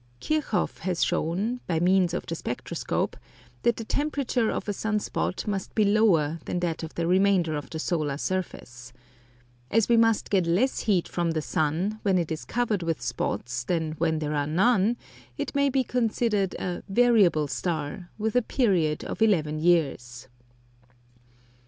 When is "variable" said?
16.89-17.47